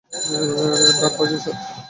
[0.99, 1.55] ডান পাশে, স্যার।